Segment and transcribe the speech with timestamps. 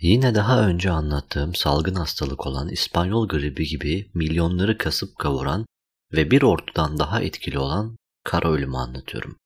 [0.00, 5.66] Yine daha önce anlattığım salgın hastalık olan İspanyol gribi gibi milyonları kasıp kavuran
[6.12, 9.36] ve bir ordudan daha etkili olan kara ölümü anlatıyorum.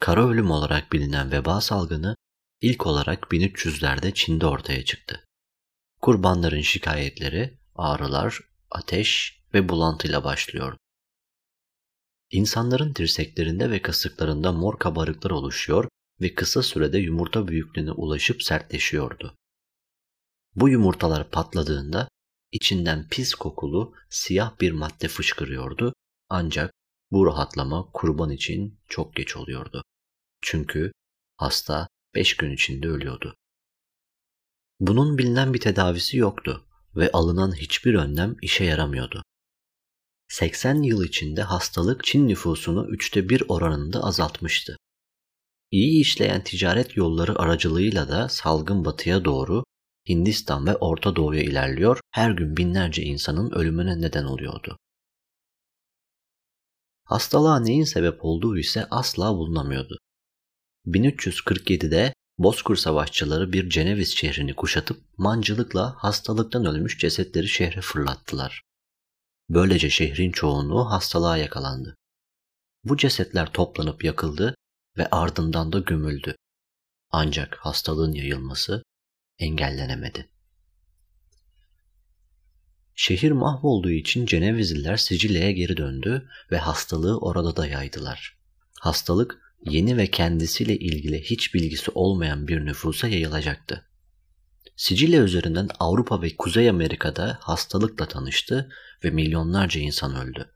[0.00, 2.16] Kara ölüm olarak bilinen veba salgını
[2.60, 5.24] ilk olarak 1300'lerde Çin'de ortaya çıktı.
[6.00, 10.76] Kurbanların şikayetleri ağrılar, ateş ve bulantıyla başlıyor.
[12.30, 15.88] İnsanların dirseklerinde ve kasıklarında mor kabarıklar oluşuyor
[16.20, 19.34] ve kısa sürede yumurta büyüklüğüne ulaşıp sertleşiyordu.
[20.54, 22.08] Bu yumurtalar patladığında
[22.52, 25.94] içinden pis kokulu siyah bir madde fışkırıyordu
[26.28, 26.72] ancak
[27.10, 29.84] bu rahatlama kurban için çok geç oluyordu.
[30.40, 30.92] Çünkü
[31.36, 33.34] hasta 5 gün içinde ölüyordu.
[34.80, 39.22] Bunun bilinen bir tedavisi yoktu ve alınan hiçbir önlem işe yaramıyordu.
[40.28, 44.76] 80 yıl içinde hastalık Çin nüfusunu üçte bir oranında azaltmıştı.
[45.70, 49.64] İyi işleyen ticaret yolları aracılığıyla da salgın batıya doğru
[50.08, 54.78] Hindistan ve Orta Doğu'ya ilerliyor, her gün binlerce insanın ölümüne neden oluyordu.
[57.04, 59.98] Hastalığa neyin sebep olduğu ise asla bulunamıyordu.
[60.86, 68.62] 1347'de Bozkır savaşçıları bir Ceneviz şehrini kuşatıp mancılıkla hastalıktan ölmüş cesetleri şehre fırlattılar.
[69.48, 71.96] Böylece şehrin çoğunluğu hastalığa yakalandı.
[72.84, 74.54] Bu cesetler toplanıp yakıldı
[74.98, 76.36] ve ardından da gömüldü.
[77.10, 78.82] Ancak hastalığın yayılması
[79.38, 80.28] engellenemedi.
[82.94, 88.38] Şehir mahvolduğu için Cenevizliler Sicilya'ya geri döndü ve hastalığı orada da yaydılar.
[88.80, 93.84] Hastalık yeni ve kendisiyle ilgili hiç bilgisi olmayan bir nüfusa yayılacaktı.
[94.76, 98.70] Sicilya üzerinden Avrupa ve Kuzey Amerika'da hastalıkla tanıştı
[99.04, 100.50] ve milyonlarca insan öldü.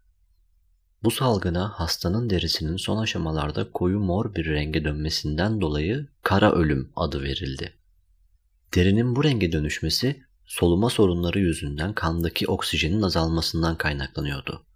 [1.02, 7.22] Bu salgına hastanın derisinin son aşamalarda koyu mor bir renge dönmesinden dolayı kara ölüm adı
[7.22, 7.74] verildi.
[8.74, 14.66] Derinin bu renge dönüşmesi soluma sorunları yüzünden kandaki oksijenin azalmasından kaynaklanıyordu.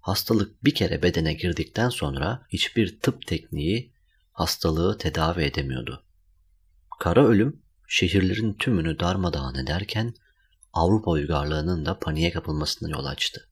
[0.00, 3.92] Hastalık bir kere bedene girdikten sonra hiçbir tıp tekniği
[4.32, 6.04] hastalığı tedavi edemiyordu.
[6.98, 10.14] Kara ölüm şehirlerin tümünü darmadağın ederken
[10.72, 13.48] Avrupa uygarlığının da paniğe kapılmasına yol açtı.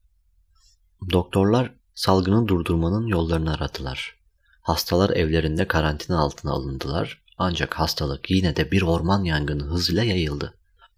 [1.12, 4.17] Doktorlar salgını durdurmanın yollarını aradılar.
[4.61, 10.55] Hastalar evlerinde karantina altına alındılar ancak hastalık yine de bir orman yangını hızıyla yayıldı.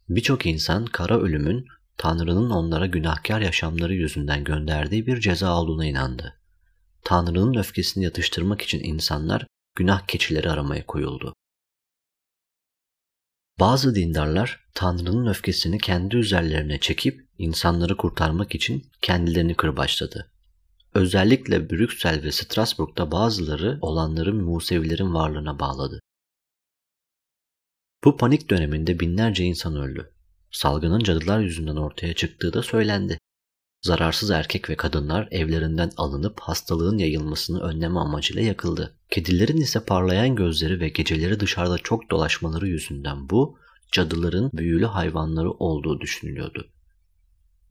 [0.09, 1.67] Birçok insan kara ölümün
[1.97, 6.41] Tanrı'nın onlara günahkar yaşamları yüzünden gönderdiği bir ceza olduğuna inandı.
[7.05, 11.35] Tanrı'nın öfkesini yatıştırmak için insanlar günah keçileri aramaya koyuldu.
[13.61, 20.31] Bazı dindarlar Tanrı'nın öfkesini kendi üzerlerine çekip insanları kurtarmak için kendilerini kırbaçladı.
[20.95, 26.01] Özellikle Brüksel ve Strasbourg'da bazıları olanları Musevilerin varlığına bağladı.
[28.05, 30.13] Bu panik döneminde binlerce insan öldü.
[30.51, 33.19] Salgının cadılar yüzünden ortaya çıktığı da söylendi.
[33.83, 38.99] Zararsız erkek ve kadınlar evlerinden alınıp hastalığın yayılmasını önleme amacıyla yakıldı.
[39.11, 43.59] Kedilerin ise parlayan gözleri ve geceleri dışarıda çok dolaşmaları yüzünden bu
[43.93, 46.71] cadıların büyülü hayvanları olduğu düşünülüyordu.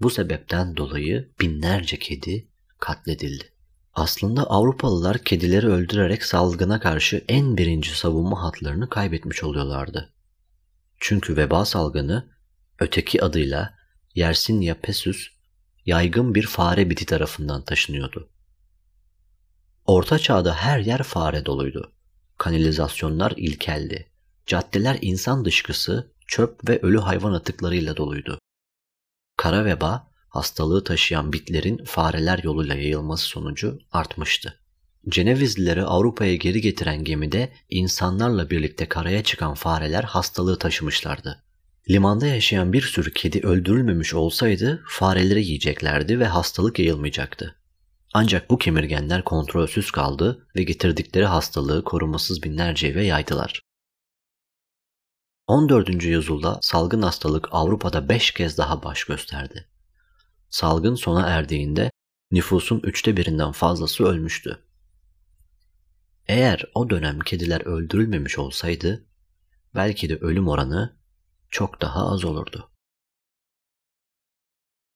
[0.01, 2.47] Bu sebepten dolayı binlerce kedi
[2.79, 3.43] katledildi.
[3.93, 10.13] Aslında Avrupalılar kedileri öldürerek salgına karşı en birinci savunma hatlarını kaybetmiş oluyorlardı.
[11.00, 12.29] Çünkü veba salgını
[12.79, 13.75] öteki adıyla
[14.16, 15.28] Yersinia pessus
[15.85, 18.29] yaygın bir fare biti tarafından taşınıyordu.
[19.85, 21.94] Orta çağda her yer fare doluydu.
[22.38, 24.11] Kanalizasyonlar ilkeldi.
[24.45, 28.39] Caddeler insan dışkısı, çöp ve ölü hayvan atıklarıyla doluydu.
[29.38, 34.59] Kara veba, hastalığı taşıyan bitlerin fareler yoluyla yayılması sonucu artmıştı.
[35.09, 41.43] Cenevizlileri Avrupa'ya geri getiren gemide insanlarla birlikte karaya çıkan fareler hastalığı taşımışlardı.
[41.89, 47.55] Limanda yaşayan bir sürü kedi öldürülmemiş olsaydı fareleri yiyeceklerdi ve hastalık yayılmayacaktı.
[48.13, 53.61] Ancak bu kemirgenler kontrolsüz kaldı ve getirdikleri hastalığı korumasız binlerce eve yaydılar.
[55.47, 56.03] 14.
[56.03, 59.67] yüzyılda salgın hastalık Avrupa'da 5 kez daha baş gösterdi.
[60.49, 61.91] Salgın sona erdiğinde
[62.31, 64.65] nüfusun üçte birinden fazlası ölmüştü.
[66.27, 69.05] Eğer o dönem kediler öldürülmemiş olsaydı
[69.75, 70.97] belki de ölüm oranı
[71.49, 72.69] çok daha az olurdu.